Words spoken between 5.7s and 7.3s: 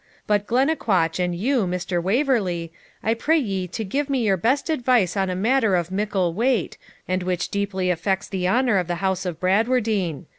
of mickle weight, and